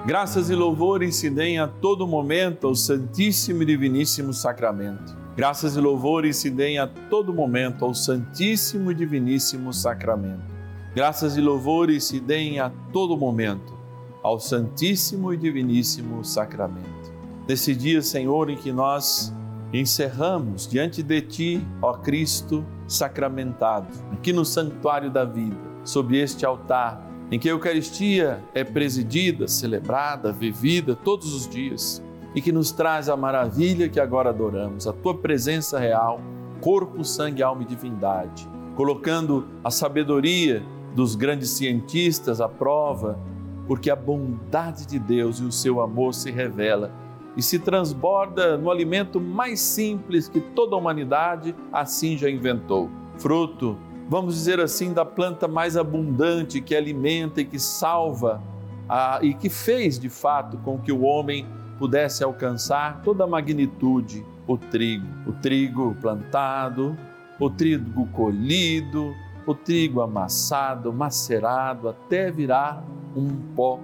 Graças 0.06 0.50
e 0.50 0.56
louvores 0.56 1.18
se 1.18 1.30
deem 1.30 1.60
a 1.60 1.68
todo 1.68 2.08
momento 2.08 2.66
ao 2.66 2.74
Santíssimo 2.74 3.64
e 3.64 3.66
Diviníssimo 3.66 4.34
Sacramento. 4.34 5.27
Graças 5.38 5.76
e 5.76 5.80
louvores 5.80 6.38
se 6.38 6.50
deem 6.50 6.80
a 6.80 6.88
todo 6.88 7.32
momento 7.32 7.86
ao 7.86 7.94
Santíssimo 7.94 8.92
e 8.92 8.96
Diviníssimo 8.96 9.72
Sacramento. 9.72 10.52
Graças 10.96 11.38
e 11.38 11.42
louvores 11.42 12.06
se 12.06 12.20
deem 12.20 12.60
a 12.60 12.72
todo 12.92 13.16
momento 13.16 13.78
ao 14.24 14.40
Santíssimo 14.40 15.32
e 15.32 15.38
Diviníssimo 15.38 16.26
Sacramento. 16.26 17.14
Nesse 17.48 17.76
dia, 17.76 18.02
Senhor, 18.02 18.50
em 18.50 18.58
que 18.58 18.72
nós 18.72 19.32
encerramos 19.72 20.68
diante 20.68 21.04
de 21.04 21.22
Ti, 21.22 21.62
ó 21.84 21.94
Cristo, 21.94 22.66
sacramentado, 22.88 23.94
aqui 24.12 24.34
no 24.34 24.44
santuário 24.44 25.12
da 25.12 25.24
vida, 25.24 25.56
sob 25.84 26.18
este 26.18 26.48
altar, 26.48 27.08
em 27.30 27.38
que 27.38 27.48
a 27.48 27.52
Eucaristia 27.52 28.44
é 28.56 28.64
presidida, 28.64 29.48
celebrada, 29.48 30.32
vivida 30.32 30.96
todos 30.96 31.32
os 31.32 31.48
dias 31.48 32.02
e 32.36 32.42
que 32.42 32.52
nos 32.52 32.72
traz 32.72 33.10
a 33.10 33.18
maravilha 33.18 33.90
que 33.90 34.00
agora 34.00 34.30
adoramos, 34.30 34.88
a 34.88 34.94
tua 34.94 35.16
presença 35.16 35.80
real, 35.80 36.22
corpo, 36.62 37.04
sangue, 37.04 37.44
alma 37.44 37.64
e 37.64 37.66
divindade, 37.66 38.48
colocando 38.76 39.48
a 39.64 39.72
sabedoria 39.72 40.64
dos 40.94 41.16
grandes 41.16 41.52
cientistas 41.52 42.42
à 42.42 42.50
prova, 42.50 43.20
porque 43.68 43.90
a 43.90 43.96
bondade 43.96 44.86
de 44.86 44.98
Deus 44.98 45.40
e 45.40 45.44
o 45.44 45.52
seu 45.52 45.82
amor 45.82 46.14
se 46.14 46.32
revela 46.32 46.92
e 47.36 47.42
se 47.42 47.60
transborda 47.60 48.58
no 48.58 48.72
alimento 48.72 49.20
mais 49.20 49.60
simples 49.60 50.28
que 50.28 50.40
toda 50.40 50.76
a 50.76 50.80
humanidade 50.80 51.56
assim 51.72 52.18
já 52.18 52.30
inventou. 52.30 52.90
Fruto, 53.18 53.78
vamos 54.10 54.34
dizer 54.34 54.60
assim, 54.60 54.92
da 54.92 55.06
planta 55.06 55.48
mais 55.48 55.78
abundante 55.78 56.62
que 56.62 56.76
alimenta 56.76 57.42
e 57.42 57.46
que 57.46 57.60
salva 57.60 58.42
a, 58.90 59.20
e 59.22 59.34
que 59.36 59.50
fez 59.50 60.00
de 60.00 60.10
fato 60.10 60.58
com 60.58 60.80
que 60.80 60.92
o 60.92 61.04
homem 61.04 61.46
pudesse 61.78 62.24
alcançar 62.24 63.02
toda 63.02 63.24
a 63.24 63.28
magnitude, 63.28 64.26
o 64.48 64.58
trigo. 64.58 65.08
O 65.28 65.34
trigo 65.34 65.96
plantado, 66.02 66.98
o 67.40 67.50
trigo 67.50 68.08
colhido, 68.08 69.14
o 69.46 69.54
trigo 69.54 70.02
amassado, 70.02 70.92
macerado, 70.92 71.90
até 71.90 72.32
virar 72.32 72.84
um 73.16 73.28
pó, 73.56 73.80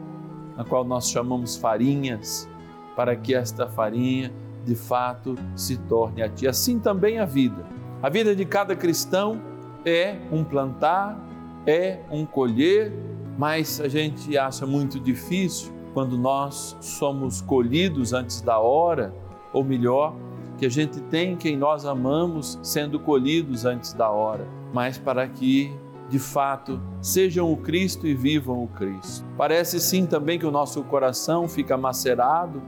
na 0.58 0.64
qual 0.64 0.84
nós 0.84 1.10
chamamos 1.10 1.56
farinhas 1.56 2.48
para 2.96 3.16
que 3.16 3.34
esta 3.34 3.68
farinha 3.68 4.32
de 4.66 4.76
fato 4.76 5.36
se 5.56 5.78
torne 5.78 6.22
a 6.22 6.30
ti. 6.30 6.48
Assim 6.48 6.80
também 6.80 7.20
a 7.20 7.26
vida. 7.26 7.66
A 8.02 8.10
vida 8.10 8.36
de 8.36 8.46
cada 8.46 8.76
cristão 8.76 9.42
é 9.86 10.18
um 10.32 10.44
plantar, 10.44 11.18
é 11.66 12.00
um 12.12 12.26
colher, 12.26 12.92
mas 13.38 13.82
a 13.82 13.88
gente 13.88 14.38
acha 14.38 14.66
muito 14.66 15.00
difícil 15.00 15.73
quando 15.94 16.18
nós 16.18 16.76
somos 16.82 17.42
colhidos 17.42 18.14
antes 18.14 18.42
da 18.42 18.60
hora, 18.60 19.14
ou 19.52 19.64
melhor, 19.64 20.16
que 20.58 20.66
a 20.66 20.70
gente 20.70 21.00
tem 21.02 21.36
quem 21.36 21.58
nós 21.58 21.86
amamos 21.86 22.60
sendo 22.62 23.00
colhidos 23.00 23.66
antes 23.66 23.94
da 23.94 24.10
hora, 24.10 24.48
mas 24.74 24.98
para 24.98 25.28
que 25.28 25.74
de 26.10 26.20
fato 26.20 26.80
sejam 27.02 27.52
o 27.52 27.58
Cristo 27.58 28.06
e 28.06 28.14
vivam 28.14 28.64
o 28.64 28.68
Cristo. 28.68 29.26
Parece 29.38 29.80
sim 29.80 30.06
também 30.06 30.38
que 30.38 30.46
o 30.46 30.52
nosso 30.52 30.84
coração 30.84 31.48
fica 31.48 31.76
macerado 31.78 32.62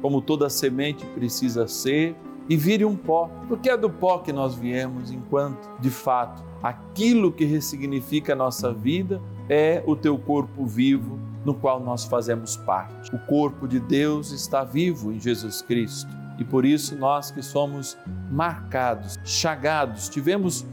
como 0.00 0.20
toda 0.20 0.48
semente 0.48 1.04
precisa 1.06 1.66
ser, 1.66 2.16
e 2.48 2.56
vire 2.56 2.84
um 2.84 2.96
pó, 2.96 3.30
porque 3.46 3.68
é 3.68 3.76
do 3.76 3.90
pó 3.90 4.18
que 4.18 4.32
nós 4.32 4.54
viemos, 4.54 5.10
enquanto, 5.10 5.68
de 5.80 5.90
fato, 5.90 6.42
aquilo 6.62 7.30
que 7.30 7.44
ressignifica 7.44 8.32
a 8.32 8.36
nossa 8.36 8.72
vida 8.72 9.20
é 9.48 9.82
o 9.86 9.94
teu 9.94 10.16
corpo 10.16 10.64
vivo, 10.64 11.18
no 11.48 11.54
qual 11.54 11.80
nós 11.80 12.04
fazemos 12.04 12.58
parte. 12.58 13.10
O 13.16 13.18
corpo 13.20 13.66
de 13.66 13.80
Deus 13.80 14.32
está 14.32 14.62
vivo 14.62 15.10
em 15.10 15.18
Jesus 15.18 15.62
Cristo. 15.62 16.14
E 16.38 16.44
por 16.44 16.62
isso 16.62 16.94
nós 16.94 17.30
que 17.30 17.42
somos 17.42 17.96
marcados, 18.30 19.18
chagados, 19.24 20.10
tivemos 20.10 20.66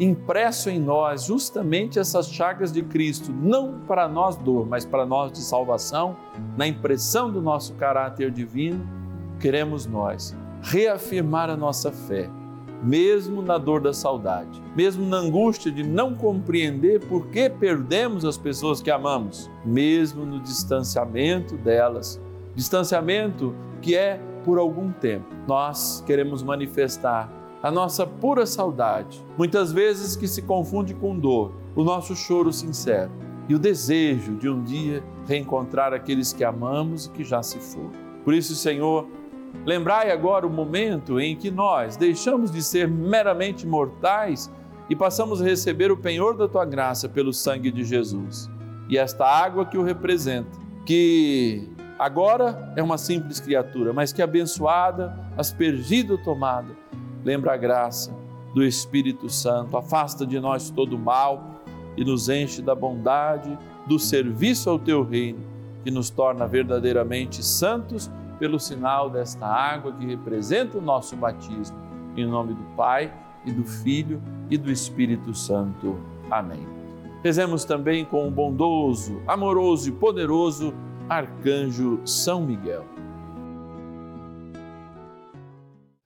impresso 0.00 0.70
em 0.70 0.80
nós 0.80 1.24
justamente 1.24 1.98
essas 1.98 2.32
chagas 2.32 2.72
de 2.72 2.82
Cristo, 2.82 3.30
não 3.30 3.80
para 3.80 4.08
nós 4.08 4.34
dor, 4.34 4.66
mas 4.66 4.86
para 4.86 5.04
nós 5.04 5.30
de 5.30 5.42
salvação, 5.42 6.16
na 6.56 6.66
impressão 6.66 7.30
do 7.30 7.42
nosso 7.42 7.74
caráter 7.74 8.30
divino, 8.30 8.88
queremos 9.38 9.84
nós 9.84 10.34
reafirmar 10.62 11.50
a 11.50 11.56
nossa 11.58 11.92
fé, 11.92 12.30
mesmo 12.82 13.40
na 13.40 13.58
dor 13.58 13.80
da 13.80 13.92
saudade, 13.92 14.62
mesmo 14.74 15.06
na 15.06 15.18
angústia 15.18 15.70
de 15.70 15.82
não 15.82 16.14
compreender 16.14 17.00
por 17.06 17.28
que 17.28 17.48
perdemos 17.48 18.24
as 18.24 18.36
pessoas 18.36 18.82
que 18.82 18.90
amamos, 18.90 19.50
mesmo 19.64 20.26
no 20.26 20.40
distanciamento 20.40 21.56
delas, 21.56 22.20
distanciamento 22.54 23.54
que 23.80 23.94
é 23.94 24.20
por 24.44 24.58
algum 24.58 24.90
tempo. 24.90 25.26
Nós 25.46 26.02
queremos 26.06 26.42
manifestar 26.42 27.30
a 27.62 27.70
nossa 27.70 28.04
pura 28.04 28.44
saudade, 28.44 29.24
muitas 29.38 29.72
vezes 29.72 30.16
que 30.16 30.26
se 30.26 30.42
confunde 30.42 30.94
com 30.94 31.16
dor, 31.16 31.52
o 31.76 31.84
nosso 31.84 32.16
choro 32.16 32.52
sincero 32.52 33.10
e 33.48 33.54
o 33.54 33.58
desejo 33.58 34.34
de 34.34 34.48
um 34.48 34.62
dia 34.62 35.02
reencontrar 35.26 35.92
aqueles 35.92 36.32
que 36.32 36.42
amamos 36.42 37.06
e 37.06 37.10
que 37.10 37.24
já 37.24 37.42
se 37.42 37.58
foram. 37.58 37.92
Por 38.24 38.34
isso, 38.34 38.54
Senhor, 38.54 39.06
lembrai 39.64 40.10
agora 40.10 40.46
o 40.46 40.50
momento 40.50 41.20
em 41.20 41.36
que 41.36 41.50
nós 41.50 41.96
deixamos 41.96 42.50
de 42.50 42.62
ser 42.62 42.88
meramente 42.88 43.66
mortais 43.66 44.50
e 44.88 44.96
passamos 44.96 45.40
a 45.40 45.44
receber 45.44 45.90
o 45.90 45.96
penhor 45.96 46.36
da 46.36 46.48
tua 46.48 46.64
graça 46.64 47.08
pelo 47.08 47.32
sangue 47.32 47.70
de 47.70 47.84
Jesus. 47.84 48.50
e 48.88 48.98
esta 48.98 49.24
água 49.24 49.64
que 49.64 49.78
o 49.78 49.82
representa, 49.82 50.50
que 50.84 51.70
agora 51.98 52.74
é 52.76 52.82
uma 52.82 52.98
simples 52.98 53.40
criatura, 53.40 53.92
mas 53.92 54.12
que 54.12 54.20
abençoada, 54.20 55.18
aspergida 55.36 56.12
ou 56.12 56.18
tomada, 56.18 56.76
lembra 57.24 57.54
a 57.54 57.56
graça 57.56 58.12
do 58.54 58.62
Espírito 58.62 59.30
Santo, 59.30 59.76
afasta 59.76 60.26
de 60.26 60.38
nós 60.38 60.68
todo 60.68 60.96
o 60.96 60.98
mal 60.98 61.62
e 61.96 62.04
nos 62.04 62.28
enche 62.28 62.60
da 62.60 62.74
bondade 62.74 63.56
do 63.86 63.98
serviço 63.98 64.68
ao 64.68 64.78
teu 64.78 65.02
reino, 65.02 65.40
que 65.84 65.90
nos 65.90 66.10
torna 66.10 66.46
verdadeiramente 66.46 67.42
santos 67.42 68.10
pelo 68.42 68.58
sinal 68.58 69.08
desta 69.08 69.46
água 69.46 69.92
que 69.92 70.04
representa 70.04 70.76
o 70.76 70.80
nosso 70.80 71.14
batismo. 71.14 71.78
Em 72.16 72.26
nome 72.26 72.54
do 72.54 72.64
Pai 72.76 73.14
e 73.46 73.52
do 73.52 73.62
Filho 73.62 74.20
e 74.50 74.58
do 74.58 74.68
Espírito 74.68 75.32
Santo. 75.32 75.96
Amém. 76.28 76.66
Rezemos 77.22 77.64
também 77.64 78.04
com 78.04 78.26
o 78.26 78.32
bondoso, 78.32 79.22
amoroso 79.28 79.90
e 79.90 79.92
poderoso 79.92 80.74
arcanjo 81.08 82.00
São 82.04 82.42
Miguel. 82.42 82.84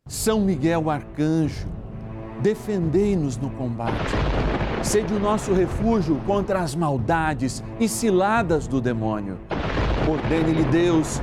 São 0.06 0.42
Miguel 0.42 0.90
arcanjo, 0.90 1.66
defendei-nos 2.42 3.38
no 3.38 3.48
combate. 3.48 4.12
Sede 4.82 5.14
o 5.14 5.18
nosso 5.18 5.54
refúgio 5.54 6.20
contra 6.26 6.60
as 6.60 6.74
maldades 6.74 7.64
e 7.80 7.88
ciladas 7.88 8.68
do 8.68 8.78
demônio. 8.78 9.38
Ordene-lhe 10.06 10.64
Deus, 10.64 11.22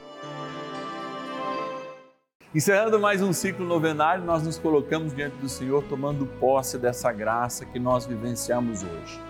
Encerrando 2.53 2.99
mais 2.99 3.21
um 3.21 3.31
ciclo 3.31 3.65
novenário, 3.65 4.25
nós 4.25 4.43
nos 4.43 4.57
colocamos 4.57 5.15
diante 5.15 5.37
do 5.37 5.47
Senhor 5.47 5.85
tomando 5.85 6.25
posse 6.25 6.77
dessa 6.77 7.09
graça 7.09 7.65
que 7.65 7.79
nós 7.79 8.05
vivenciamos 8.05 8.83
hoje. 8.83 9.21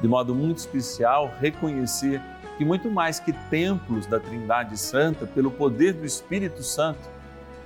De 0.00 0.06
modo 0.06 0.36
muito 0.36 0.58
especial, 0.58 1.32
reconhecer 1.40 2.22
que 2.56 2.64
muito 2.64 2.88
mais 2.88 3.18
que 3.18 3.32
templos 3.50 4.06
da 4.06 4.20
Trindade 4.20 4.78
Santa, 4.78 5.26
pelo 5.26 5.50
poder 5.50 5.94
do 5.94 6.06
Espírito 6.06 6.62
Santo, 6.62 7.00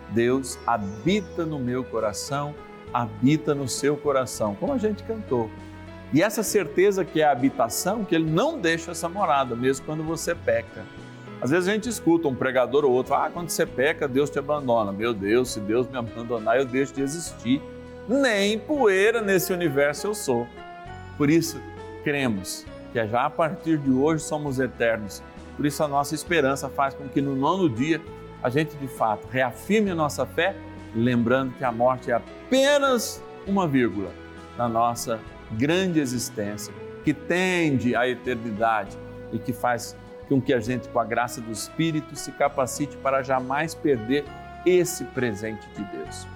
Deus 0.09 0.59
habita 0.66 1.44
no 1.44 1.59
meu 1.59 1.85
coração, 1.85 2.55
habita 2.90 3.55
no 3.55 3.68
seu 3.68 3.94
coração, 3.94 4.55
como 4.55 4.72
a 4.72 4.79
gente 4.79 5.03
cantou. 5.03 5.51
E 6.14 6.22
essa 6.22 6.42
certeza 6.42 7.05
que 7.05 7.20
é 7.20 7.27
a 7.27 7.33
habitação, 7.33 8.07
que 8.07 8.14
ele 8.14 8.31
não 8.31 8.59
deixa 8.59 8.92
essa 8.92 9.07
morada, 9.07 9.55
mesmo 9.55 9.85
quando 9.85 10.03
você 10.03 10.35
peca. 10.35 10.83
Às 11.40 11.51
vezes 11.51 11.68
a 11.68 11.72
gente 11.72 11.88
escuta 11.88 12.27
um 12.27 12.35
pregador 12.35 12.85
ou 12.85 12.90
outro, 12.90 13.14
ah, 13.14 13.31
quando 13.33 13.48
você 13.48 13.64
peca, 13.64 14.09
Deus 14.09 14.29
te 14.29 14.38
abandona. 14.38 14.90
Meu 14.90 15.14
Deus, 15.14 15.53
se 15.53 15.61
Deus 15.61 15.88
me 15.88 15.96
abandonar, 15.96 16.59
eu 16.59 16.64
deixo 16.64 16.94
de 16.94 17.03
existir. 17.03 17.62
Nem 18.09 18.59
poeira 18.59 19.22
nesse 19.22 19.53
universo 19.53 20.09
eu 20.09 20.14
sou. 20.14 20.46
Por 21.16 21.31
isso, 21.31 21.61
cremos 22.03 22.66
que 22.92 23.07
já 23.07 23.27
a 23.27 23.31
partir 23.31 23.79
de 23.79 23.90
hoje 23.90 24.22
somos 24.24 24.59
eternos. 24.59 25.22
Por 25.57 25.66
isso 25.66 25.83
a 25.83 25.88
nossa 25.88 26.14
esperança 26.14 26.68
faz 26.68 26.94
com 26.94 27.09
que 27.09 27.20
no 27.20 27.37
nono 27.37 27.68
dia 27.68 28.01
a 28.42 28.48
gente 28.48 28.77
de 28.77 28.88
fato 28.88 29.27
reafirme 29.29 29.90
a 29.90 29.94
nossa 29.94 30.24
fé, 30.24 30.57
lembrando 30.94 31.53
que 31.55 31.64
a 31.64 31.70
morte 31.70 32.11
é 32.11 32.14
apenas 32.14 33.22
uma 33.46 33.66
vírgula 33.66 34.11
na 34.57 34.68
nossa 34.68 35.20
grande 35.53 36.01
existência, 36.01 36.72
que 37.05 37.12
tende 37.12 37.94
à 37.94 38.09
eternidade 38.09 38.96
e 39.33 39.38
que 39.38 39.53
faz 39.53 39.96
com 40.29 40.41
que 40.41 40.53
a 40.53 40.61
gente, 40.61 40.88
com 40.88 40.99
a 40.99 41.05
graça 41.05 41.41
do 41.41 41.51
Espírito, 41.51 42.14
se 42.17 42.33
capacite 42.33 42.97
para 42.99 43.23
jamais 43.23 43.75
perder 43.75 44.25
esse 44.67 45.05
presente 45.05 45.67
de 45.71 45.85
Deus. 45.85 46.27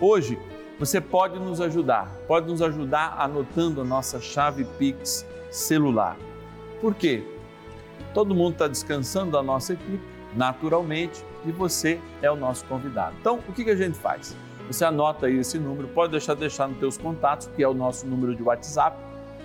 Hoje, 0.00 0.38
você 0.78 1.00
pode 1.00 1.38
nos 1.38 1.60
ajudar, 1.60 2.10
pode 2.26 2.48
nos 2.48 2.60
ajudar 2.60 3.14
anotando 3.18 3.82
a 3.82 3.84
nossa 3.84 4.20
chave 4.20 4.64
Pix 4.78 5.24
celular. 5.50 6.16
Por 6.80 6.94
quê? 6.94 7.22
Todo 8.12 8.34
mundo 8.34 8.54
está 8.54 8.66
descansando 8.66 9.30
da 9.30 9.42
nossa 9.42 9.74
equipe, 9.74 10.02
naturalmente, 10.34 11.24
e 11.44 11.52
você 11.52 12.00
é 12.20 12.30
o 12.30 12.36
nosso 12.36 12.64
convidado. 12.64 13.14
Então, 13.20 13.38
o 13.48 13.52
que, 13.52 13.64
que 13.64 13.70
a 13.70 13.76
gente 13.76 13.96
faz? 13.96 14.36
Você 14.66 14.84
anota 14.84 15.26
aí 15.26 15.38
esse 15.38 15.58
número, 15.58 15.88
pode 15.88 16.12
deixar 16.12 16.34
deixar 16.34 16.68
nos 16.68 16.78
teus 16.78 16.98
contatos, 16.98 17.48
que 17.54 17.62
é 17.62 17.68
o 17.68 17.74
nosso 17.74 18.06
número 18.06 18.34
de 18.34 18.42
WhatsApp, 18.42 18.96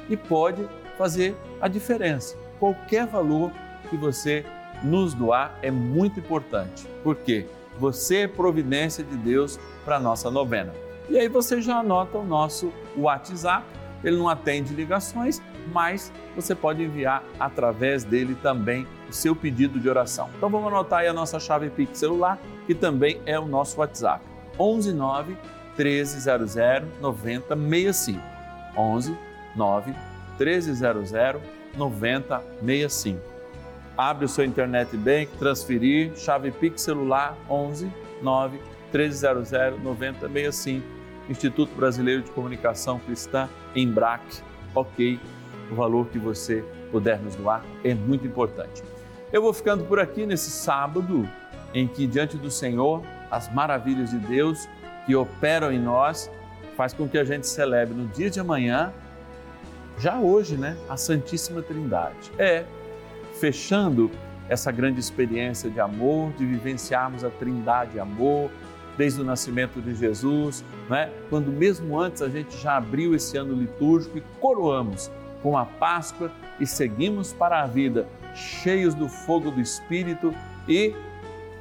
e 0.09 0.15
pode 0.15 0.67
fazer 0.97 1.35
a 1.61 1.67
diferença. 1.67 2.35
Qualquer 2.59 3.05
valor 3.05 3.51
que 3.89 3.97
você 3.97 4.45
nos 4.83 5.13
doar 5.13 5.57
é 5.61 5.71
muito 5.71 6.19
importante, 6.19 6.87
porque 7.03 7.47
você 7.77 8.21
é 8.21 8.27
providência 8.27 9.03
de 9.03 9.15
Deus 9.15 9.59
para 9.85 9.97
a 9.97 9.99
nossa 9.99 10.29
novena. 10.29 10.73
E 11.09 11.17
aí 11.17 11.29
você 11.29 11.61
já 11.61 11.77
anota 11.77 12.17
o 12.17 12.25
nosso 12.25 12.71
WhatsApp, 12.95 13.65
ele 14.03 14.17
não 14.17 14.27
atende 14.27 14.73
ligações, 14.73 15.41
mas 15.73 16.11
você 16.35 16.53
pode 16.53 16.83
enviar 16.83 17.23
através 17.39 18.03
dele 18.03 18.35
também 18.35 18.85
o 19.09 19.13
seu 19.13 19.35
pedido 19.35 19.79
de 19.79 19.89
oração. 19.89 20.29
Então 20.37 20.49
vamos 20.49 20.67
anotar 20.67 20.99
aí 20.99 21.07
a 21.07 21.13
nossa 21.13 21.39
chave 21.39 21.69
Pix 21.69 21.97
celular, 21.97 22.37
que 22.65 22.75
também 22.75 23.21
é 23.25 23.39
o 23.39 23.45
nosso 23.45 23.79
WhatsApp. 23.79 24.23
11 24.59 24.93
9 24.93 25.37
1300 25.77 26.55
9065. 27.01 28.21
11 28.75 29.17
9 29.55 29.95
1300 30.39 31.11
9065. 31.75 33.36
Abre 33.97 34.25
o 34.25 34.29
seu 34.29 34.45
internet 34.45 34.95
bank, 34.95 35.31
transferir, 35.39 36.15
chave 36.15 36.51
Pix 36.51 36.81
celular 36.81 37.35
11 37.49 37.91
9 38.21 38.59
1300 38.93 39.51
9065. 39.83 40.97
Instituto 41.29 41.75
Brasileiro 41.75 42.21
de 42.21 42.31
Comunicação 42.31 42.99
Cristã, 42.99 43.49
Embrac, 43.75 44.23
ok 44.73 45.19
o 45.71 45.75
valor 45.75 46.07
que 46.07 46.17
você 46.17 46.63
puder 46.91 47.19
nos 47.19 47.35
doar 47.35 47.63
é 47.83 47.93
muito 47.93 48.25
importante. 48.25 48.83
Eu 49.31 49.41
vou 49.41 49.53
ficando 49.53 49.83
por 49.83 49.99
aqui 49.99 50.25
nesse 50.25 50.49
sábado, 50.49 51.27
em 51.73 51.87
que 51.87 52.07
diante 52.07 52.37
do 52.37 52.49
Senhor, 52.49 53.03
as 53.29 53.53
maravilhas 53.53 54.11
de 54.11 54.19
Deus 54.19 54.67
que 55.05 55.15
operam 55.15 55.71
em 55.71 55.79
nós, 55.79 56.31
faz 56.75 56.93
com 56.93 57.07
que 57.07 57.17
a 57.17 57.23
gente 57.23 57.47
celebre 57.47 57.93
no 57.93 58.07
dia 58.07 58.29
de 58.29 58.39
amanhã, 58.39 58.93
já 59.97 60.19
hoje, 60.19 60.55
né, 60.55 60.77
a 60.87 60.95
Santíssima 60.95 61.61
Trindade. 61.61 62.31
É, 62.37 62.65
fechando 63.39 64.11
essa 64.49 64.71
grande 64.71 64.99
experiência 64.99 65.69
de 65.69 65.79
amor, 65.79 66.31
de 66.33 66.45
vivenciarmos 66.45 67.23
a 67.23 67.29
Trindade 67.29 67.99
amor, 67.99 68.49
desde 68.97 69.21
o 69.21 69.23
nascimento 69.23 69.79
de 69.81 69.93
Jesus, 69.93 70.65
né? 70.89 71.11
quando 71.29 71.51
mesmo 71.51 71.99
antes 71.99 72.21
a 72.21 72.29
gente 72.29 72.57
já 72.57 72.77
abriu 72.77 73.13
esse 73.13 73.37
ano 73.37 73.53
litúrgico 73.53 74.17
e 74.17 74.23
coroamos 74.39 75.11
com 75.43 75.57
a 75.57 75.65
Páscoa 75.65 76.31
e 76.59 76.65
seguimos 76.65 77.31
para 77.31 77.61
a 77.61 77.67
vida, 77.67 78.07
cheios 78.33 78.95
do 78.95 79.07
fogo 79.07 79.51
do 79.51 79.61
Espírito 79.61 80.33
e, 80.67 80.95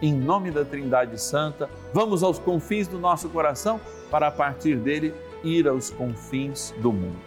em 0.00 0.14
nome 0.14 0.50
da 0.50 0.64
Trindade 0.64 1.20
Santa, 1.20 1.68
vamos 1.92 2.22
aos 2.22 2.38
confins 2.38 2.88
do 2.88 2.98
nosso 2.98 3.28
coração 3.28 3.78
para 4.10 4.28
a 4.28 4.30
partir 4.30 4.76
dele 4.76 5.14
ir 5.44 5.68
aos 5.68 5.90
confins 5.90 6.74
do 6.78 6.92
mundo. 6.92 7.20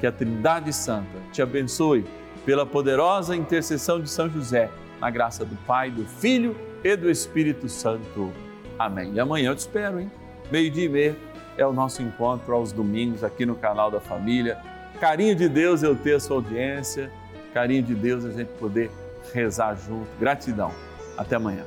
Que 0.00 0.06
a 0.06 0.12
Trindade 0.12 0.72
Santa 0.72 1.18
te 1.32 1.40
abençoe 1.40 2.04
pela 2.44 2.64
poderosa 2.66 3.36
intercessão 3.36 4.00
de 4.00 4.08
São 4.08 4.28
José, 4.28 4.70
na 5.00 5.10
graça 5.10 5.44
do 5.44 5.56
Pai, 5.66 5.90
do 5.90 6.04
Filho 6.04 6.56
e 6.82 6.96
do 6.96 7.10
Espírito 7.10 7.68
Santo. 7.68 8.32
Amém. 8.78 9.12
E 9.14 9.20
amanhã 9.20 9.50
eu 9.50 9.56
te 9.56 9.60
espero, 9.60 10.00
hein? 10.00 10.10
Meio-dia 10.50 10.84
e 10.84 10.88
meia 10.88 11.16
é 11.56 11.66
o 11.66 11.72
nosso 11.72 12.02
encontro 12.02 12.54
aos 12.54 12.72
domingos 12.72 13.22
aqui 13.22 13.44
no 13.44 13.54
canal 13.54 13.90
da 13.90 14.00
Família 14.00 14.58
Carinho 15.00 15.34
de 15.34 15.48
Deus 15.48 15.82
eu 15.82 15.96
ter 15.96 16.16
a 16.16 16.20
sua 16.20 16.36
audiência, 16.36 17.10
carinho 17.54 17.82
de 17.82 17.94
Deus 17.94 18.22
a 18.22 18.30
gente 18.30 18.48
poder 18.58 18.90
rezar 19.32 19.74
junto. 19.74 20.06
Gratidão. 20.20 20.70
Até 21.16 21.36
amanhã. 21.36 21.64